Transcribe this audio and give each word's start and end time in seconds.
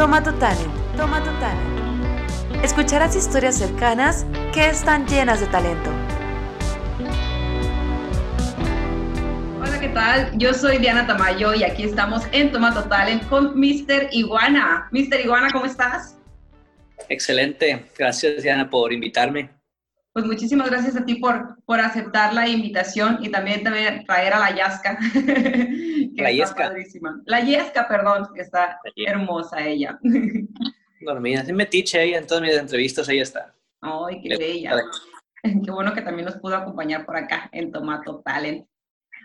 Toma 0.00 0.22
tu 0.22 0.32
talent, 0.38 0.72
toma 0.96 1.22
tu 1.22 1.30
talent. 1.40 2.64
Escucharás 2.64 3.14
historias 3.14 3.58
cercanas 3.58 4.24
que 4.50 4.66
están 4.66 5.06
llenas 5.06 5.40
de 5.40 5.46
talento. 5.48 5.90
Hola, 9.60 9.78
¿qué 9.78 9.88
tal? 9.88 10.30
Yo 10.38 10.54
soy 10.54 10.78
Diana 10.78 11.06
Tamayo 11.06 11.52
y 11.52 11.64
aquí 11.64 11.82
estamos 11.82 12.22
en 12.32 12.50
Tomato 12.50 12.84
Talent 12.84 13.28
con 13.28 13.60
Mr. 13.60 14.08
Iguana. 14.12 14.88
Mr. 14.90 15.20
Iguana, 15.22 15.50
¿cómo 15.52 15.66
estás? 15.66 16.16
Excelente. 17.10 17.84
Gracias, 17.98 18.42
Diana, 18.42 18.70
por 18.70 18.94
invitarme. 18.94 19.50
Pues 20.12 20.24
muchísimas 20.24 20.68
gracias 20.68 20.96
a 20.96 21.04
ti 21.04 21.16
por, 21.16 21.62
por 21.64 21.80
aceptar 21.80 22.34
la 22.34 22.48
invitación 22.48 23.18
y 23.22 23.30
también, 23.30 23.62
también 23.62 24.04
traer 24.06 24.32
a 24.32 24.40
la 24.40 24.54
Yasca. 24.56 24.98
la 26.16 26.32
Yesca. 26.32 26.72
La 27.26 27.40
Yesca, 27.40 27.86
perdón, 27.86 28.28
que 28.34 28.40
está 28.40 28.80
hermosa 28.96 29.64
ella. 29.64 29.98
Dormida, 31.00 31.44
me 31.44 31.52
metiche 31.52 32.02
ella 32.02 32.18
en 32.18 32.26
todas 32.26 32.42
mis 32.42 32.56
entrevistas, 32.56 33.08
ella 33.08 33.22
está. 33.22 33.54
Ay, 33.80 34.20
qué 34.20 34.36
bella. 34.36 34.76
Qué 35.42 35.70
bueno 35.70 35.94
que 35.94 36.02
también 36.02 36.26
nos 36.26 36.36
pudo 36.36 36.56
acompañar 36.56 37.06
por 37.06 37.16
acá 37.16 37.48
en 37.52 37.72
Tomato 37.72 38.20
Talent. 38.22 38.66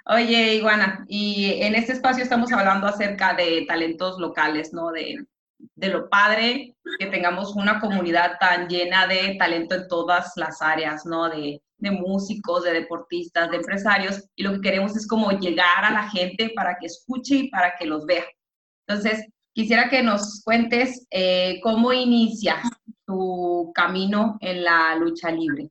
Oye, 0.05 0.55
Iguana, 0.55 1.03
y 1.09 1.59
en 1.61 1.75
este 1.75 1.91
espacio 1.91 2.23
estamos 2.23 2.53
hablando 2.53 2.87
acerca 2.87 3.33
de 3.33 3.65
talentos 3.67 4.17
locales, 4.17 4.71
¿no? 4.71 4.91
De, 4.91 5.25
de 5.75 5.89
lo 5.89 6.09
padre 6.09 6.75
que 6.99 7.07
tengamos 7.07 7.55
una 7.55 7.79
comunidad 7.79 8.37
tan 8.39 8.67
llena 8.67 9.07
de 9.07 9.35
talento 9.37 9.75
en 9.75 9.87
todas 9.87 10.33
las 10.35 10.61
áreas, 10.61 11.05
¿no? 11.05 11.29
De, 11.29 11.61
de, 11.77 11.91
músicos, 11.91 12.63
de 12.63 12.73
deportistas, 12.73 13.49
de 13.51 13.57
empresarios, 13.57 14.23
y 14.35 14.43
lo 14.43 14.53
que 14.53 14.61
queremos 14.61 14.95
es 14.95 15.07
como 15.07 15.31
llegar 15.31 15.83
a 15.83 15.91
la 15.91 16.09
gente 16.09 16.51
para 16.55 16.77
que 16.79 16.87
escuche 16.87 17.35
y 17.35 17.49
para 17.49 17.75
que 17.77 17.85
los 17.85 18.05
vea. 18.05 18.25
Entonces, 18.87 19.25
quisiera 19.53 19.89
que 19.89 20.03
nos 20.03 20.41
cuentes 20.43 21.07
eh, 21.09 21.59
cómo 21.63 21.91
inicia 21.93 22.61
tu 23.05 23.71
camino 23.73 24.37
en 24.41 24.63
la 24.63 24.95
lucha 24.95 25.31
libre. 25.31 25.69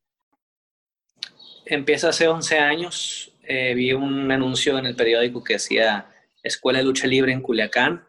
Empieza 1.67 2.11
hace 2.11 2.29
11 2.29 2.59
años. 2.59 3.33
Eh, 3.43 3.75
vi 3.75 3.93
un 3.93 4.31
anuncio 4.31 4.79
en 4.79 4.87
el 4.87 4.97
periódico 4.97 5.43
que 5.43 5.55
decía 5.55 6.07
Escuela 6.43 6.79
de 6.79 6.85
Lucha 6.85 7.07
Libre 7.07 7.33
en 7.33 7.43
Culiacán 7.43 8.07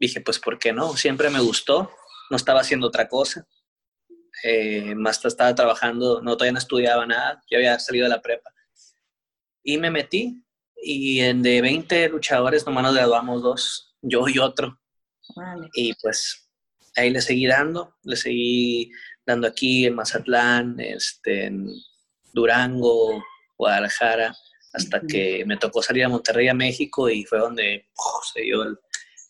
dije, 0.00 0.20
pues, 0.22 0.38
¿por 0.38 0.58
qué 0.58 0.72
no? 0.72 0.96
Siempre 0.96 1.30
me 1.30 1.40
gustó, 1.40 1.92
no 2.30 2.36
estaba 2.36 2.60
haciendo 2.60 2.86
otra 2.86 3.08
cosa. 3.08 3.46
Eh, 4.42 4.94
más 4.94 5.22
estaba 5.24 5.54
trabajando, 5.54 6.22
no, 6.22 6.36
todavía 6.36 6.52
no 6.52 6.58
estudiaba 6.58 7.04
nada, 7.04 7.44
ya 7.50 7.58
había 7.58 7.78
salido 7.78 8.04
de 8.04 8.10
la 8.10 8.22
prepa. 8.22 8.50
Y 9.62 9.76
me 9.76 9.90
metí, 9.90 10.42
y 10.82 11.20
en 11.20 11.42
de 11.42 11.60
20 11.60 12.08
luchadores 12.08 12.64
nomás 12.64 12.84
nos 12.84 12.94
graduamos 12.94 13.42
dos, 13.42 13.94
yo 14.00 14.26
y 14.28 14.38
otro. 14.38 14.80
Y 15.74 15.92
pues 16.00 16.48
ahí 16.96 17.10
le 17.10 17.20
seguí 17.20 17.46
dando, 17.46 17.96
le 18.02 18.16
seguí 18.16 18.90
dando 19.26 19.46
aquí 19.46 19.84
en 19.84 19.94
Mazatlán, 19.94 20.80
este, 20.80 21.46
en 21.46 21.68
Durango, 22.32 23.22
Guadalajara, 23.58 24.34
hasta 24.72 25.02
que 25.02 25.44
me 25.44 25.58
tocó 25.58 25.82
salir 25.82 26.04
a 26.04 26.08
Monterrey, 26.08 26.48
a 26.48 26.54
México, 26.54 27.10
y 27.10 27.24
fue 27.24 27.38
donde 27.38 27.90
se 28.32 28.40
dio 28.40 28.62
el, 28.62 28.78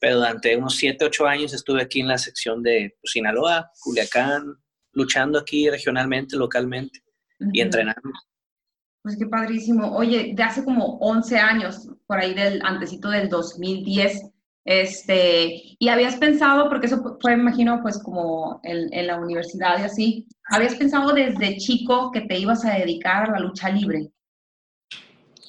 pero 0.00 0.16
durante 0.16 0.56
unos 0.56 0.76
7, 0.76 1.04
8 1.04 1.26
años 1.26 1.52
estuve 1.52 1.82
aquí 1.82 2.00
en 2.00 2.08
la 2.08 2.18
sección 2.18 2.62
de 2.62 2.96
pues, 3.00 3.12
Sinaloa, 3.12 3.70
Culiacán, 3.80 4.56
luchando 4.92 5.38
aquí 5.38 5.68
regionalmente, 5.68 6.36
localmente 6.36 7.00
y 7.52 7.60
entrenando. 7.60 8.10
Pues 9.02 9.16
qué 9.16 9.26
padrísimo. 9.26 9.96
Oye, 9.96 10.32
de 10.34 10.42
hace 10.42 10.64
como 10.64 10.98
11 10.98 11.38
años, 11.38 11.88
por 12.06 12.18
ahí 12.18 12.34
del 12.34 12.60
antecito 12.62 13.08
del 13.10 13.28
2010, 13.28 14.30
este, 14.64 15.76
y 15.78 15.88
habías 15.88 16.16
pensado, 16.16 16.68
porque 16.68 16.86
eso 16.86 17.16
fue, 17.20 17.32
imagino, 17.32 17.80
pues 17.82 17.98
como 17.98 18.60
en, 18.62 18.92
en, 18.92 19.06
la 19.06 19.18
universidad 19.18 19.80
y 19.80 19.82
así, 19.84 20.28
¿habías 20.50 20.74
pensado 20.74 21.14
desde 21.14 21.56
chico 21.56 22.10
que 22.10 22.22
te 22.22 22.38
ibas 22.38 22.64
a 22.64 22.74
dedicar 22.74 23.28
a 23.28 23.32
la 23.32 23.40
lucha 23.40 23.70
libre? 23.70 24.12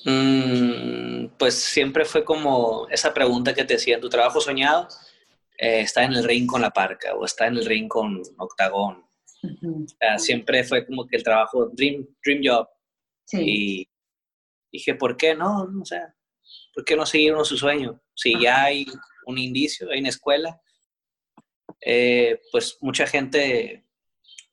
Mm, 0.05 1.27
pues 1.37 1.55
siempre 1.55 2.05
fue 2.05 2.23
como 2.23 2.87
esa 2.89 3.13
pregunta 3.13 3.53
que 3.53 3.63
te 3.63 3.75
decía, 3.75 3.99
¿tu 3.99 4.09
trabajo 4.09 4.41
soñado 4.41 4.87
eh, 5.57 5.81
está 5.81 6.03
en 6.03 6.13
el 6.13 6.23
ring 6.23 6.47
con 6.47 6.61
la 6.61 6.71
parca 6.71 7.13
o 7.13 7.25
está 7.25 7.47
en 7.47 7.57
el 7.57 7.65
ring 7.65 7.87
con 7.87 8.21
octagón? 8.37 9.05
siempre 10.17 10.63
fue 10.63 10.85
como 10.85 11.07
que 11.07 11.17
el 11.17 11.23
trabajo, 11.23 11.67
dream, 11.73 12.07
dream 12.23 12.41
job. 12.43 12.67
Y 13.33 13.89
dije, 14.71 14.93
¿por 14.95 15.17
qué 15.17 15.33
no? 15.33 15.67
O 15.81 15.85
sea, 15.85 16.13
¿por 16.73 16.85
qué 16.85 16.95
no 16.95 17.05
seguir 17.05 17.33
uno 17.33 17.43
su 17.43 17.57
sueño? 17.57 17.99
Si 18.13 18.39
ya 18.39 18.65
hay 18.65 18.85
un 19.25 19.37
indicio, 19.37 19.89
hay 19.89 19.99
una 19.99 20.09
escuela, 20.09 20.61
eh, 21.79 22.39
pues 22.51 22.77
mucha 22.81 23.07
gente 23.07 23.85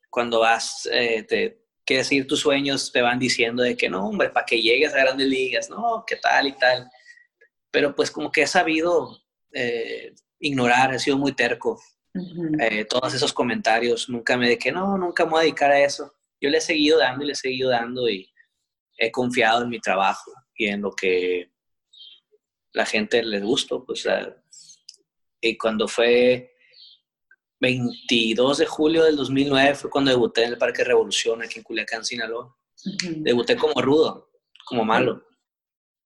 cuando 0.09 0.41
vas, 0.41 0.89
eh, 0.91 1.23
te, 1.25 1.68
que 1.89 1.97
decir 1.97 2.27
tus 2.27 2.41
sueños 2.41 2.93
te 2.93 3.01
van 3.01 3.19
diciendo 3.19 3.63
de 3.63 3.75
que 3.75 3.89
no, 3.89 4.07
hombre, 4.07 4.29
para 4.29 4.45
que 4.45 4.61
llegues 4.61 4.93
a 4.93 4.99
grandes 4.99 5.27
ligas, 5.27 5.71
no, 5.71 6.05
qué 6.07 6.17
tal 6.17 6.49
y 6.49 6.53
tal. 6.53 6.91
Pero 7.71 7.95
pues 7.95 8.11
como 8.11 8.31
que 8.31 8.43
he 8.43 8.47
sabido 8.47 9.23
eh, 9.55 10.15
ignorar, 10.39 10.93
he 10.93 10.99
sido 10.99 11.17
muy 11.17 11.33
terco. 11.33 11.81
Eh, 12.61 12.85
todos 12.85 13.15
esos 13.15 13.33
comentarios, 13.33 14.11
nunca 14.11 14.37
me 14.37 14.51
de 14.51 14.59
que 14.59 14.71
no, 14.71 14.99
nunca 14.99 15.25
me 15.25 15.31
voy 15.31 15.39
a 15.39 15.43
dedicar 15.45 15.71
a 15.71 15.81
eso. 15.81 16.13
Yo 16.39 16.51
le 16.51 16.59
he 16.59 16.61
seguido 16.61 16.99
dando 16.99 17.25
y 17.25 17.27
le 17.29 17.33
he 17.33 17.37
seguido 17.37 17.71
dando 17.71 18.07
y 18.07 18.31
he 18.99 19.11
confiado 19.11 19.63
en 19.63 19.71
mi 19.71 19.81
trabajo 19.81 20.31
y 20.55 20.67
en 20.67 20.83
lo 20.83 20.93
que 20.93 21.51
la 22.73 22.85
gente 22.85 23.23
les 23.23 23.43
gustó. 23.43 23.87
Pues, 23.87 24.07
y 25.41 25.57
cuando 25.57 25.89
fue 25.89 26.53
22 27.61 28.59
de 28.59 28.67
julio 28.67 29.05
del 29.05 29.17
2009 29.17 29.75
fue 29.75 29.91
cuando 29.91 30.11
debuté 30.11 30.45
en 30.45 30.53
el 30.53 30.59
Parque 30.59 30.85
Revolución, 30.85 31.43
aquí 31.43 31.59
en 31.59 31.65
Culiacán, 31.65 32.05
Sinaloa. 32.05 32.55
Debuté 33.03 33.57
como 33.57 33.81
rudo, 33.81 34.31
como 34.67 34.85
malo. 34.85 35.25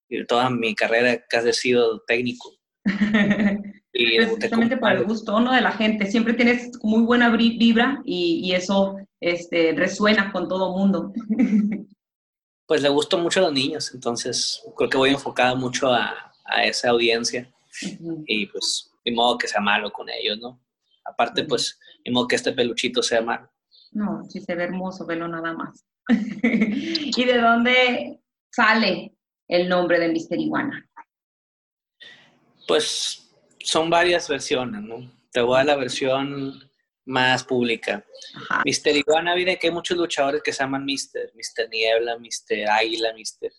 Y 0.08 0.24
toda 0.26 0.50
mi 0.50 0.74
carrera 0.74 1.22
casi 1.28 1.48
he 1.50 1.52
sido 1.52 2.00
técnico. 2.06 2.52
y 3.92 4.16
Precisamente 4.16 4.76
por 4.76 4.92
el 4.92 5.04
gusto 5.04 5.38
¿no? 5.40 5.52
de 5.52 5.60
la 5.60 5.72
gente. 5.72 6.10
Siempre 6.10 6.34
tienes 6.34 6.70
muy 6.82 7.02
buena 7.02 7.34
vibra 7.34 8.02
y, 8.04 8.40
y 8.44 8.52
eso 8.52 8.96
este, 9.20 9.72
resuena 9.72 10.32
con 10.32 10.48
todo 10.48 10.76
mundo. 10.76 11.12
pues 12.66 12.82
le 12.82 12.88
gusto 12.88 13.19
mucho 13.19 13.40
a 13.40 13.44
los 13.44 13.52
niños, 13.52 13.92
entonces 13.92 14.62
creo 14.76 14.88
que 14.88 14.96
voy 14.96 15.10
enfocado 15.10 15.56
mucho 15.56 15.92
a, 15.92 16.32
a 16.44 16.64
esa 16.64 16.90
audiencia. 16.90 17.52
Y 18.26 18.46
pues, 18.46 18.90
de 19.04 19.12
modo 19.12 19.38
que 19.38 19.48
sea 19.48 19.60
malo 19.60 19.90
con 19.92 20.08
ellos, 20.08 20.38
¿no? 20.38 20.60
Aparte, 21.04 21.44
pues, 21.44 21.78
modo 22.10 22.28
que 22.28 22.36
este 22.36 22.52
peluchito 22.52 23.02
sea 23.02 23.22
malo. 23.22 23.50
No, 23.92 24.24
si 24.28 24.40
se 24.40 24.54
ve 24.54 24.64
hermoso, 24.64 25.06
velo 25.06 25.28
nada 25.28 25.52
más. 25.52 25.84
¿Y 26.08 27.24
de 27.24 27.38
dónde 27.38 28.20
sale 28.50 29.16
el 29.48 29.68
nombre 29.68 30.00
de 30.00 30.08
Mister 30.08 30.38
Iguana? 30.38 30.88
Pues 32.66 33.30
son 33.60 33.90
varias 33.90 34.28
versiones, 34.28 34.82
¿no? 34.82 35.10
Te 35.30 35.40
voy 35.40 35.58
a 35.60 35.64
la 35.64 35.76
versión 35.76 36.70
más 37.04 37.44
pública. 37.44 38.04
Mister 38.64 38.96
Iguana 38.96 39.34
viene 39.34 39.58
que 39.58 39.69
hay 39.69 39.72
muchos 39.72 39.96
luchadores 39.96 40.42
que 40.42 40.52
se 40.52 40.62
llaman 40.62 40.84
Mister, 40.84 41.32
Mister 41.34 41.69
Niebla, 41.69 42.19
Mister 42.19 42.69
Águila, 42.70 43.12
Mister. 43.14 43.52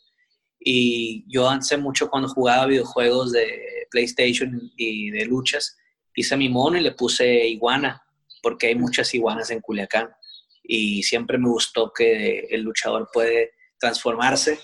Y 0.59 1.25
yo 1.27 1.49
hace 1.49 1.77
mucho 1.77 2.09
cuando 2.09 2.29
jugaba 2.29 2.67
videojuegos 2.67 3.33
de 3.33 3.87
PlayStation 3.91 4.71
y 4.77 5.11
de 5.11 5.25
luchas, 5.25 5.77
hice 6.15 6.37
mi 6.37 6.49
mono 6.49 6.77
y 6.77 6.81
le 6.81 6.91
puse 6.91 7.47
iguana, 7.47 8.01
porque 8.41 8.67
hay 8.67 8.75
muchas 8.75 9.13
iguanas 9.13 9.49
en 9.51 9.61
Culiacán. 9.61 10.09
Y 10.63 11.03
siempre 11.03 11.37
me 11.37 11.49
gustó 11.49 11.91
que 11.91 12.47
el 12.49 12.61
luchador 12.61 13.09
puede 13.11 13.51
transformarse 13.77 14.59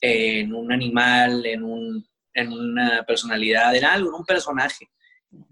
en 0.00 0.54
un 0.54 0.72
animal, 0.72 1.46
en, 1.46 1.62
un, 1.62 2.08
en 2.34 2.52
una 2.52 3.04
personalidad, 3.06 3.74
en 3.74 3.84
algo, 3.84 4.08
en 4.08 4.14
un 4.16 4.24
personaje. 4.24 4.90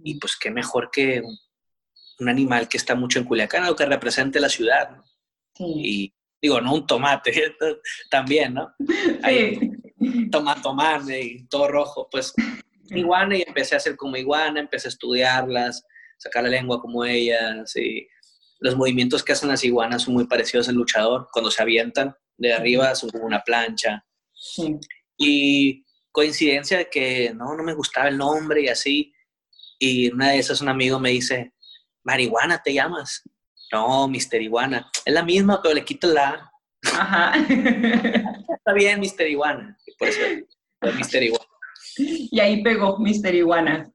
Y 0.03 0.19
pues 0.19 0.37
qué 0.37 0.51
mejor 0.51 0.91
que 0.91 1.23
un, 1.23 2.29
animal 2.29 2.69
que 2.69 2.77
está 2.77 2.95
mucho 2.95 3.19
en 3.19 3.25
Culiacán, 3.25 3.65
algo 3.65 3.77
que 3.77 3.87
represente 3.87 4.39
la 4.39 4.49
ciudad. 4.49 4.97
Y 5.59 6.13
digo, 6.41 6.61
no 6.61 6.75
un 6.75 6.87
tomate, 6.87 7.57
también, 8.11 8.55
¿no? 8.55 8.73
Sí. 8.79 9.19
Hay 9.23 9.73
y 11.09 11.47
todo 11.47 11.69
rojo, 11.69 12.09
pues 12.11 12.35
iguana 12.99 13.37
y 13.37 13.43
empecé 13.47 13.75
a 13.75 13.79
hacer 13.79 13.97
como 13.97 14.17
iguana, 14.17 14.61
empecé 14.61 14.89
a 14.89 14.91
estudiarlas, 14.91 15.85
sacar 16.19 16.43
la 16.45 16.51
lengua 16.51 16.81
como 16.81 17.05
ellas 17.05 17.75
y 17.77 18.07
los 18.61 18.77
movimientos 18.77 19.25
que 19.25 19.33
hacen 19.33 19.49
las 19.49 19.65
iguanas 19.65 20.03
son 20.03 20.15
muy 20.15 20.27
parecidos 20.27 20.69
al 20.69 20.77
luchador, 20.77 21.29
cuando 21.33 21.51
se 21.51 21.63
avientan 21.63 22.15
de 22.37 22.55
arriba 22.55 22.95
son 22.95 23.11
como 23.11 23.25
una 23.25 23.43
plancha. 23.43 24.05
Y 25.19 25.85
coincidencia 26.13 26.79
de 26.79 26.91
que 26.91 27.33
no, 27.35 27.57
no 27.57 27.63
me 27.63 27.75
gustaba 27.75 28.09
el 28.09 28.19
nombre 28.19 28.63
y 28.63 28.69
así, 28.69 29.13
y 29.79 30.13
una 30.13 30.31
de 30.31 30.39
esas 30.39 30.61
un 30.61 30.69
amigo 30.69 31.01
me 31.01 31.11
dice, 31.11 31.53
marihuana 32.05 32.63
te 32.63 32.73
llamas. 32.73 33.23
No, 33.73 34.07
Mister 34.07 34.41
Iguana. 34.41 34.91
Es 35.05 35.15
la 35.15 35.25
misma, 35.25 35.61
pero 35.63 35.75
le 35.75 35.85
quito 35.85 36.07
la 36.07 36.53
Ajá. 36.85 37.33
Está 37.49 38.73
bien, 38.75 39.01
Mister 39.01 39.29
Iguana. 39.29 39.77
por 39.99 40.09
eso 40.09 40.21
Mister 40.97 41.23
Iguana. 41.23 41.47
Y 41.97 42.41
ahí 42.41 42.63
pegó 42.63 42.99
Mister 42.99 43.35
Iguana. 43.35 43.91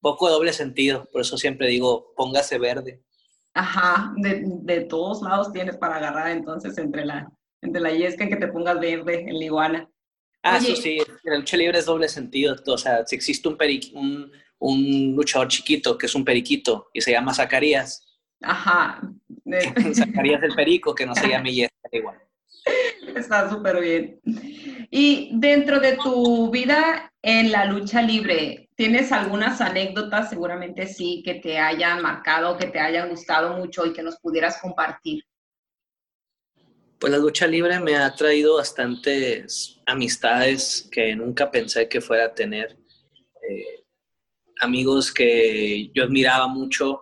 poco 0.00 0.28
doble 0.28 0.52
sentido, 0.52 1.08
por 1.12 1.22
eso 1.22 1.38
siempre 1.38 1.68
digo, 1.68 2.12
póngase 2.16 2.58
verde. 2.58 3.02
Ajá, 3.54 4.12
de, 4.16 4.80
todos 4.82 5.22
lados 5.22 5.52
tienes 5.52 5.76
para 5.76 5.96
agarrar 5.96 6.32
entonces 6.32 6.76
entre 6.76 7.04
la, 7.04 7.30
entre 7.62 7.80
la 7.80 7.92
yesca 7.92 8.28
que 8.28 8.36
te 8.36 8.48
pongas 8.48 8.80
verde 8.80 9.20
en 9.20 9.38
la 9.38 9.44
iguana. 9.44 9.90
Ah, 10.42 10.58
eso 10.58 10.76
sí, 10.76 10.98
la 11.22 11.36
lucha 11.38 11.56
libre 11.56 11.78
es 11.78 11.86
doble 11.86 12.08
sentido. 12.08 12.56
O 12.66 12.76
sea, 12.76 13.06
si 13.06 13.16
existe 13.16 13.48
un, 13.48 13.56
un, 13.94 14.32
un, 14.58 15.16
luchador 15.16 15.48
chiquito 15.48 15.96
que 15.96 16.06
es 16.06 16.14
un 16.14 16.24
periquito 16.24 16.90
y 16.92 17.00
se 17.00 17.12
llama 17.12 17.32
Zacarías. 17.32 18.18
Ajá. 18.42 19.00
Zacarías 19.94 20.42
el 20.42 20.54
perico, 20.54 20.94
que 20.94 21.06
no 21.06 21.14
se 21.14 21.28
llame 21.30 21.54
Yesca 21.54 21.88
igual. 21.92 22.18
Está 23.16 23.50
súper 23.50 23.80
bien. 23.80 24.20
Y 24.90 25.30
dentro 25.34 25.80
de 25.80 25.96
tu 25.96 26.50
vida 26.50 27.12
en 27.22 27.52
la 27.52 27.64
lucha 27.64 28.02
libre, 28.02 28.68
¿tienes 28.76 29.12
algunas 29.12 29.60
anécdotas? 29.60 30.30
Seguramente 30.30 30.86
sí, 30.86 31.22
que 31.24 31.34
te 31.34 31.58
hayan 31.58 32.02
marcado, 32.02 32.56
que 32.56 32.66
te 32.66 32.78
hayan 32.78 33.08
gustado 33.08 33.56
mucho 33.56 33.86
y 33.86 33.92
que 33.92 34.02
nos 34.02 34.16
pudieras 34.18 34.60
compartir. 34.60 35.24
Pues 36.98 37.12
la 37.12 37.18
lucha 37.18 37.46
libre 37.46 37.78
me 37.80 37.96
ha 37.96 38.14
traído 38.14 38.56
bastantes 38.56 39.80
amistades 39.86 40.88
que 40.90 41.14
nunca 41.14 41.50
pensé 41.50 41.88
que 41.88 42.00
fuera 42.00 42.26
a 42.26 42.34
tener. 42.34 42.78
Eh, 43.48 43.84
amigos 44.60 45.12
que 45.12 45.90
yo 45.94 46.04
admiraba 46.04 46.46
mucho, 46.46 47.00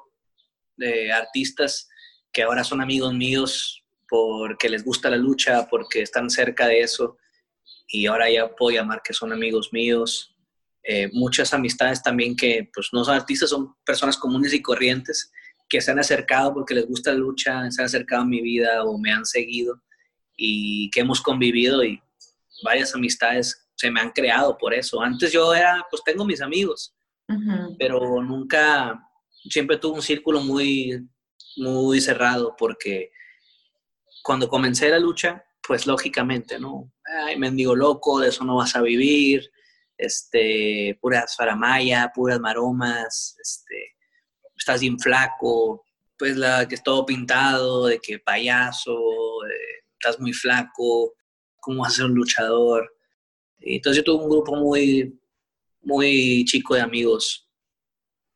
de 0.76 1.12
artistas 1.12 1.88
que 2.32 2.43
ahora 2.43 2.64
son 2.64 2.81
amigos 2.81 3.14
míos 3.14 3.81
porque 4.12 4.69
les 4.69 4.85
gusta 4.85 5.09
la 5.09 5.17
lucha, 5.17 5.67
porque 5.70 6.03
están 6.03 6.29
cerca 6.29 6.67
de 6.67 6.81
eso 6.81 7.17
y 7.88 8.05
ahora 8.05 8.31
ya 8.31 8.55
puedo 8.55 8.76
llamar 8.76 9.00
que 9.03 9.14
son 9.14 9.32
amigos 9.32 9.70
míos. 9.73 10.37
Eh, 10.82 11.09
muchas 11.14 11.55
amistades 11.55 12.03
también 12.03 12.37
que 12.37 12.69
pues 12.75 12.88
no 12.93 13.06
son 13.06 13.14
artistas, 13.14 13.49
son 13.49 13.75
personas 13.87 14.19
comunes 14.19 14.53
y 14.53 14.61
corrientes 14.61 15.32
que 15.67 15.81
se 15.81 15.91
han 15.91 15.99
acercado 15.99 16.53
porque 16.53 16.75
les 16.75 16.87
gusta 16.87 17.11
la 17.11 17.20
lucha, 17.20 17.70
se 17.70 17.81
han 17.81 17.87
acercado 17.87 18.20
a 18.20 18.26
mi 18.26 18.43
vida 18.43 18.85
o 18.85 18.99
me 18.99 19.11
han 19.11 19.25
seguido 19.25 19.82
y 20.37 20.91
que 20.91 21.00
hemos 21.00 21.23
convivido 21.23 21.82
y 21.82 21.99
varias 22.62 22.94
amistades 22.94 23.67
se 23.76 23.91
me 23.91 23.99
han 23.99 24.11
creado 24.11 24.58
por 24.58 24.75
eso. 24.75 25.00
Antes 25.00 25.32
yo 25.32 25.55
era, 25.55 25.87
pues 25.91 26.05
tengo 26.05 26.26
mis 26.26 26.43
amigos, 26.43 26.94
pero 27.79 28.23
nunca, 28.23 29.08
siempre 29.49 29.79
tuve 29.79 29.94
un 29.94 30.03
círculo 30.03 30.43
muy, 30.43 31.03
muy 31.56 31.99
cerrado 32.03 32.55
porque 32.58 33.11
cuando 34.22 34.48
comencé 34.48 34.88
la 34.88 34.98
lucha, 34.98 35.44
pues 35.66 35.86
lógicamente, 35.86 36.58
¿no? 36.58 36.92
Ay, 37.04 37.38
mendigo 37.38 37.74
loco, 37.74 38.20
de 38.20 38.28
eso 38.28 38.44
no 38.44 38.56
vas 38.56 38.74
a 38.76 38.82
vivir, 38.82 39.50
este, 39.96 40.98
puras 41.00 41.36
faramaya, 41.36 42.10
puras 42.14 42.40
maromas, 42.40 43.36
este, 43.40 43.96
estás 44.56 44.80
bien 44.80 44.98
flaco, 44.98 45.84
pues 46.19 46.36
la 46.36 46.66
que 46.66 46.74
es 46.74 46.82
todo 46.82 47.06
pintado, 47.06 47.86
de 47.86 47.98
que 47.98 48.19
payaso, 48.19 48.98
estás 49.98 50.20
muy 50.20 50.32
flaco, 50.32 51.14
¿cómo 51.60 51.82
vas 51.82 51.92
a 51.92 51.96
ser 51.96 52.04
un 52.06 52.14
luchador? 52.14 52.92
Entonces 53.58 54.02
yo 54.02 54.04
tuve 54.04 54.24
un 54.24 54.30
grupo 54.30 54.56
muy, 54.56 55.19
muy 55.80 56.44
chico 56.44 56.74
de 56.74 56.80
amigos, 56.80 57.48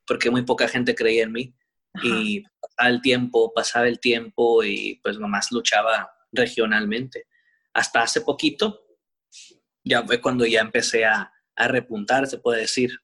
porque 0.07 0.31
muy 0.31 0.43
poca 0.43 0.69
gente 0.69 0.95
creía 0.95 1.25
en 1.25 1.33
mí. 1.33 1.55
Y 2.03 2.45
pasaba 2.77 2.91
el 2.95 3.01
tiempo, 3.01 3.53
pasaba 3.55 3.89
el 3.89 4.01
tiempo 4.01 4.63
y 4.63 5.01
pues 5.03 5.19
nomás 5.19 5.51
luchaba 5.51 6.11
regionalmente. 6.33 7.27
Hasta 7.73 8.03
hace 8.03 8.21
poquito, 8.21 8.87
ya 9.85 10.05
fue 10.05 10.21
cuando 10.21 10.45
ya 10.47 10.61
empecé 10.61 11.05
a, 11.05 11.33
a 11.57 11.69
repuntar, 11.69 12.27
se 12.27 12.39
puede 12.39 12.63
decir. 12.63 12.99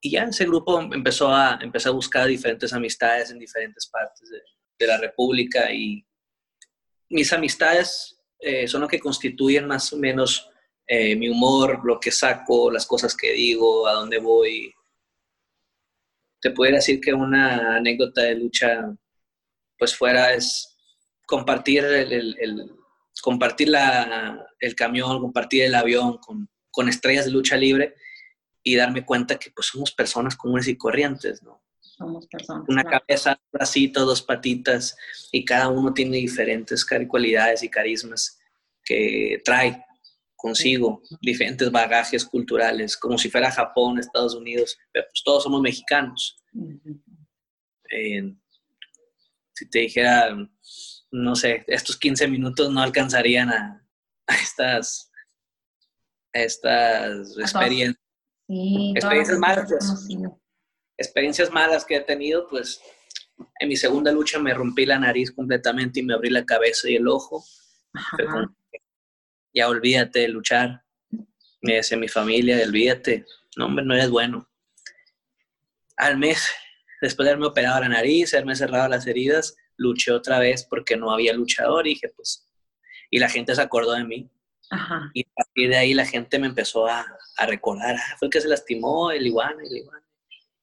Y 0.00 0.10
ya 0.10 0.24
ese 0.24 0.44
grupo 0.44 0.80
empezó 0.80 1.28
a, 1.28 1.58
empezó 1.60 1.90
a 1.90 1.92
buscar 1.92 2.26
diferentes 2.28 2.72
amistades 2.72 3.30
en 3.30 3.38
diferentes 3.38 3.86
partes 3.88 4.30
de, 4.30 4.40
de 4.78 4.86
la 4.86 4.98
República 4.98 5.72
y 5.72 6.06
mis 7.10 7.32
amistades 7.32 8.18
eh, 8.38 8.68
son 8.68 8.82
lo 8.82 8.88
que 8.88 9.00
constituyen 9.00 9.66
más 9.66 9.92
o 9.92 9.96
menos 9.96 10.48
eh, 10.86 11.16
mi 11.16 11.28
humor, 11.28 11.80
lo 11.84 11.98
que 11.98 12.10
saco, 12.10 12.70
las 12.70 12.86
cosas 12.86 13.16
que 13.16 13.32
digo, 13.32 13.86
a 13.86 13.92
dónde 13.92 14.18
voy. 14.18 14.72
Te 16.40 16.50
puedo 16.50 16.72
decir 16.72 17.00
que 17.00 17.12
una 17.12 17.76
anécdota 17.76 18.22
de 18.22 18.36
lucha, 18.36 18.94
pues 19.78 19.94
fuera 19.94 20.32
es 20.32 20.76
compartir 21.26 21.84
el, 21.84 22.72
compartir 23.20 23.72
el 24.60 24.74
camión, 24.74 25.20
compartir 25.20 25.64
el 25.64 25.74
avión 25.74 26.18
con, 26.18 26.48
con, 26.70 26.88
estrellas 26.88 27.26
de 27.26 27.32
lucha 27.32 27.56
libre 27.56 27.94
y 28.62 28.76
darme 28.76 29.04
cuenta 29.04 29.38
que 29.38 29.50
pues 29.50 29.66
somos 29.66 29.92
personas 29.92 30.36
comunes 30.36 30.68
y 30.68 30.76
corrientes, 30.76 31.42
¿no? 31.42 31.62
Somos 31.80 32.26
personas. 32.28 32.68
Una 32.68 32.84
cabeza, 32.84 33.32
un 33.32 33.58
bracito, 33.58 34.04
dos 34.04 34.22
patitas 34.22 34.96
y 35.32 35.44
cada 35.44 35.68
uno 35.68 35.92
tiene 35.92 36.18
diferentes 36.18 36.86
cualidades 37.08 37.62
y 37.62 37.68
carismas 37.68 38.38
que 38.84 39.42
trae 39.44 39.84
consigo, 40.38 41.02
diferentes 41.20 41.70
bagajes 41.70 42.24
culturales, 42.24 42.96
como 42.96 43.18
si 43.18 43.28
fuera 43.28 43.50
Japón, 43.50 43.98
Estados 43.98 44.34
Unidos, 44.34 44.78
pero 44.92 45.04
pues 45.10 45.22
todos 45.24 45.42
somos 45.42 45.60
mexicanos. 45.60 46.42
si 49.52 49.68
te 49.68 49.80
dijera 49.80 50.34
no 51.10 51.34
sé, 51.34 51.64
estos 51.66 51.96
15 51.96 52.28
minutos 52.28 52.70
no 52.70 52.80
alcanzarían 52.80 53.50
a, 53.50 53.86
estas, 54.28 55.10
estas 56.32 57.36
experiencias. 57.38 58.04
experiencias 58.94 59.38
malas, 59.38 59.70
pues. 59.70 60.08
experiencias 60.98 61.50
malas 61.50 61.84
que 61.84 61.96
he 61.96 62.00
tenido, 62.00 62.46
pues 62.48 62.80
en 63.60 63.68
mi 63.68 63.76
segunda 63.76 64.12
lucha 64.12 64.38
me 64.38 64.52
rompí 64.52 64.84
la 64.84 64.98
nariz 64.98 65.32
completamente 65.32 66.00
y 66.00 66.02
me 66.02 66.14
abrí 66.14 66.30
la 66.30 66.44
cabeza 66.44 66.90
y 66.90 66.96
el 66.96 67.08
ojo. 67.08 67.42
Ya 69.54 69.68
olvídate 69.68 70.20
de 70.20 70.28
luchar. 70.28 70.82
Me 71.60 71.74
decía 71.74 71.98
mi 71.98 72.08
familia, 72.08 72.60
olvídate, 72.64 73.24
no 73.56 73.66
hombre, 73.66 73.84
no 73.84 73.94
eres 73.94 74.10
bueno. 74.10 74.48
Al 75.96 76.16
mes, 76.18 76.48
después 77.00 77.24
de 77.24 77.30
haberme 77.30 77.46
operado 77.46 77.80
la 77.80 77.88
nariz, 77.88 78.32
haberme 78.34 78.54
cerrado 78.54 78.88
las 78.88 79.06
heridas, 79.06 79.56
luché 79.76 80.12
otra 80.12 80.38
vez 80.38 80.66
porque 80.68 80.96
no 80.96 81.10
había 81.10 81.32
luchador 81.32 81.86
y 81.86 81.90
dije, 81.90 82.08
pues, 82.10 82.48
y 83.10 83.18
la 83.18 83.28
gente 83.28 83.54
se 83.54 83.62
acordó 83.62 83.92
de 83.92 84.04
mí. 84.04 84.30
Y 85.14 85.22
a 85.22 85.34
partir 85.34 85.70
de 85.70 85.76
ahí 85.76 85.94
la 85.94 86.04
gente 86.04 86.38
me 86.38 86.46
empezó 86.46 86.86
a, 86.86 87.06
a 87.38 87.46
recordar, 87.46 87.96
ah, 87.96 88.16
fue 88.18 88.26
el 88.26 88.32
que 88.32 88.40
se 88.40 88.48
lastimó, 88.48 89.10
el 89.10 89.26
iguana, 89.26 89.62
el 89.64 89.78
iguana. 89.78 90.04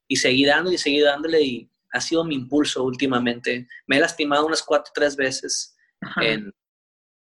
Y 0.08 0.18
seguí 0.18 0.46
dando 0.46 0.72
y 0.72 0.78
seguí 0.78 1.02
dándole 1.02 1.42
y 1.42 1.72
ha 1.92 2.02
sido 2.02 2.24
mi 2.24 2.36
impulso 2.36 2.84
últimamente. 2.84 3.68
Me 3.88 3.98
he 3.98 4.00
lastimado 4.00 4.46
unas 4.46 4.62
cuatro 4.62 4.92
o 4.92 4.94
tres 4.94 5.16
veces 5.16 5.76
en, 6.22 6.54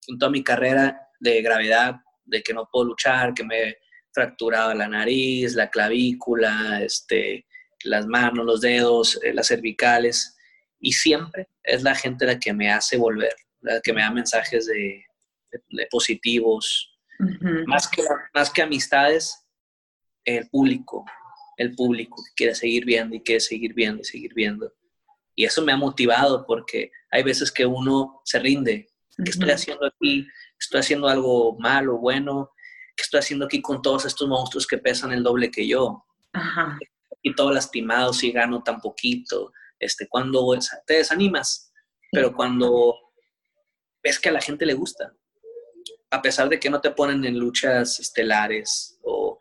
en, 0.08 0.18
toda 0.18 0.30
mi 0.30 0.42
carrera 0.42 1.05
de 1.20 1.42
gravedad, 1.42 1.96
de 2.25 2.42
que 2.42 2.54
no 2.54 2.68
puedo 2.70 2.87
luchar, 2.87 3.35
que 3.35 3.44
me 3.44 3.62
he 3.62 3.78
fracturado 4.12 4.75
la 4.75 4.88
nariz, 4.88 5.54
la 5.54 5.68
clavícula, 5.68 6.82
este, 6.82 7.46
las 7.85 8.06
manos, 8.06 8.44
los 8.44 8.61
dedos, 8.61 9.20
eh, 9.23 9.35
las 9.35 9.49
cervicales 9.49 10.37
y 10.80 10.92
siempre 10.92 11.49
es 11.62 11.82
la 11.82 11.94
gente 11.94 12.26
la 12.26 12.38
que 12.38 12.52
me 12.52 12.70
hace 12.70 12.96
volver, 12.96 13.35
la 13.61 13.80
que 13.80 13.92
me 13.92 14.02
da 14.02 14.11
mensajes 14.11 14.66
de, 14.66 15.04
positivos, 15.90 16.92
más, 17.66 17.88
que, 17.88 18.02
más 18.35 18.50
que 18.50 18.62
amistades, 18.62 19.46
el 20.25 20.49
público, 20.50 21.04
el 21.56 21.75
público 21.75 22.23
que 22.23 22.35
quiere 22.37 22.54
seguir 22.54 22.85
viendo 22.85 23.16
y 23.16 23.23
quiere 23.23 23.40
seguir 23.40 23.73
viendo 23.75 24.02
y 24.02 24.04
seguir 24.04 24.35
viendo. 24.35 24.73
Y 25.35 25.44
eso 25.44 25.62
me 25.62 25.73
ha 25.73 25.76
motivado 25.76 26.44
porque 26.46 26.90
hay 27.11 27.23
veces 27.23 27.50
que 27.50 27.64
uno 27.64 28.20
se 28.25 28.38
rinde. 28.38 28.88
¿Qué 29.16 29.30
estoy 29.30 29.50
haciendo 29.50 29.87
aquí? 29.87 30.26
¿Estoy 30.58 30.80
haciendo 30.80 31.08
algo 31.08 31.56
malo, 31.58 31.98
bueno? 31.98 32.52
¿Qué 32.96 33.02
estoy 33.02 33.20
haciendo 33.20 33.46
aquí 33.46 33.60
con 33.60 33.82
todos 33.82 34.04
estos 34.06 34.28
monstruos 34.28 34.66
que 34.66 34.78
pesan 34.78 35.12
el 35.12 35.22
doble 35.22 35.50
que 35.50 35.66
yo? 35.66 36.04
Y 37.22 37.34
todo 37.34 37.52
lastimado 37.52 38.12
si 38.12 38.32
gano 38.32 38.62
tan 38.62 38.80
poquito 38.80 39.52
este, 39.78 40.08
cuando 40.08 40.56
te 40.86 40.94
desanimas, 40.94 41.72
pero 42.10 42.32
cuando 42.32 42.94
ves 44.02 44.18
que 44.18 44.28
a 44.28 44.32
la 44.32 44.40
gente 44.40 44.64
le 44.64 44.75
gusta, 44.75 45.12
a 46.10 46.22
pesar 46.22 46.48
de 46.48 46.58
que 46.58 46.70
no 46.70 46.80
te 46.80 46.90
ponen 46.90 47.25
en 47.25 47.38
luchas 47.38 48.00
estelares 48.00 48.98
o 49.02 49.38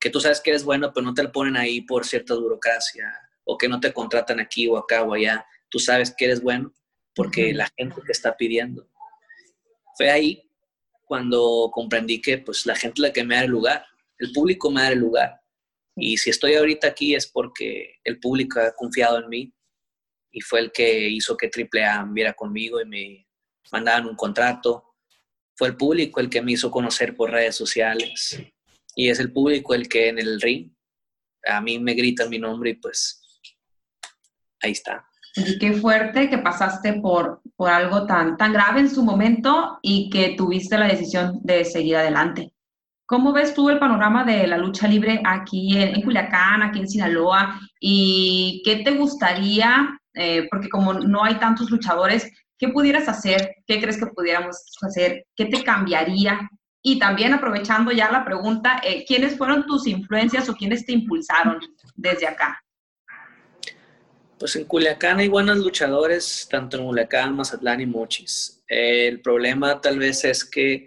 que 0.00 0.10
tú 0.10 0.20
sabes 0.20 0.40
que 0.40 0.50
eres 0.50 0.64
bueno, 0.64 0.92
pero 0.94 1.04
no 1.04 1.14
te 1.14 1.22
lo 1.22 1.32
ponen 1.32 1.56
ahí 1.56 1.80
por 1.82 2.06
cierta 2.06 2.34
burocracia 2.34 3.12
o 3.44 3.58
que 3.58 3.68
no 3.68 3.80
te 3.80 3.92
contratan 3.92 4.40
aquí 4.40 4.66
o 4.68 4.76
acá 4.78 5.02
o 5.02 5.14
allá, 5.14 5.46
tú 5.68 5.78
sabes 5.78 6.14
que 6.16 6.26
eres 6.26 6.40
bueno 6.40 6.72
porque 7.14 7.52
la 7.52 7.68
gente 7.76 8.00
te 8.04 8.12
está 8.12 8.36
pidiendo. 8.36 8.88
Fue 9.96 10.10
ahí 10.10 10.50
cuando 11.04 11.70
comprendí 11.72 12.20
que 12.20 12.38
pues 12.38 12.66
la 12.66 12.74
gente 12.74 12.94
es 12.96 13.08
la 13.08 13.12
que 13.12 13.24
me 13.24 13.36
da 13.36 13.42
el 13.42 13.50
lugar, 13.50 13.84
el 14.18 14.32
público 14.32 14.70
me 14.70 14.82
da 14.82 14.88
el 14.88 14.98
lugar. 14.98 15.40
Y 15.96 16.16
si 16.16 16.30
estoy 16.30 16.54
ahorita 16.54 16.88
aquí 16.88 17.14
es 17.14 17.26
porque 17.26 17.96
el 18.02 18.18
público 18.18 18.60
ha 18.60 18.74
confiado 18.74 19.18
en 19.18 19.28
mí 19.28 19.54
y 20.32 20.40
fue 20.40 20.60
el 20.60 20.72
que 20.72 21.08
hizo 21.08 21.36
que 21.36 21.50
AAA 21.50 22.08
viera 22.10 22.32
conmigo 22.32 22.80
y 22.80 22.86
me 22.86 23.28
mandaban 23.70 24.06
un 24.06 24.16
contrato. 24.16 24.94
Fue 25.56 25.68
el 25.68 25.76
público 25.76 26.20
el 26.20 26.28
que 26.28 26.42
me 26.42 26.52
hizo 26.52 26.70
conocer 26.70 27.14
por 27.14 27.30
redes 27.30 27.54
sociales 27.54 28.40
y 28.96 29.08
es 29.08 29.20
el 29.20 29.32
público 29.32 29.74
el 29.74 29.88
que 29.88 30.08
en 30.08 30.18
el 30.18 30.40
ring 30.40 30.72
a 31.46 31.60
mí 31.60 31.78
me 31.78 31.94
gritan 31.94 32.30
mi 32.30 32.38
nombre 32.38 32.70
y 32.70 32.74
pues 32.74 33.22
ahí 34.60 34.72
está. 34.72 35.06
Y 35.36 35.58
qué 35.58 35.72
fuerte 35.72 36.30
que 36.30 36.38
pasaste 36.38 36.94
por, 36.94 37.42
por 37.56 37.70
algo 37.70 38.06
tan, 38.06 38.36
tan 38.36 38.52
grave 38.52 38.80
en 38.80 38.90
su 38.90 39.04
momento 39.04 39.78
y 39.82 40.10
que 40.10 40.34
tuviste 40.36 40.76
la 40.76 40.88
decisión 40.88 41.40
de 41.42 41.64
seguir 41.64 41.96
adelante. 41.96 42.52
¿Cómo 43.06 43.32
ves 43.32 43.54
tú 43.54 43.68
el 43.68 43.78
panorama 43.78 44.24
de 44.24 44.46
la 44.46 44.56
lucha 44.56 44.88
libre 44.88 45.20
aquí 45.24 45.76
en, 45.76 46.00
Culiacán, 46.02 46.62
aquí 46.62 46.80
en 46.80 46.88
Sinaloa? 46.88 47.60
¿Y 47.78 48.62
qué 48.64 48.76
te 48.76 48.92
gustaría, 48.92 50.00
eh, 50.14 50.48
porque 50.50 50.70
como 50.70 50.94
no 50.94 51.22
hay 51.22 51.34
tantos 51.34 51.70
luchadores, 51.70 52.30
qué 52.58 52.68
pudieras 52.68 53.08
hacer? 53.08 53.56
¿Qué 53.66 53.80
crees 53.80 53.98
que 53.98 54.06
pudiéramos 54.06 54.56
hacer? 54.80 55.26
¿Qué 55.36 55.44
te 55.46 55.62
cambiaría? 55.62 56.48
Y 56.82 56.98
también 56.98 57.34
aprovechando 57.34 57.92
ya 57.92 58.10
la 58.10 58.24
pregunta, 58.24 58.80
eh, 58.82 59.04
¿quiénes 59.06 59.36
fueron 59.36 59.66
tus 59.66 59.86
influencias 59.86 60.48
o 60.48 60.54
quiénes 60.54 60.86
te 60.86 60.92
impulsaron 60.92 61.58
desde 61.94 62.26
acá? 62.26 62.58
Pues 64.44 64.56
en 64.56 64.66
Culiacán 64.66 65.20
hay 65.20 65.28
buenos 65.28 65.56
luchadores, 65.56 66.46
tanto 66.50 66.76
en 66.76 66.84
Culiacán, 66.84 67.34
Mazatlán 67.34 67.80
y 67.80 67.86
Mochis. 67.86 68.62
el 68.68 69.22
problema 69.22 69.80
tal 69.80 69.98
vez 69.98 70.22
es 70.26 70.44
que 70.44 70.86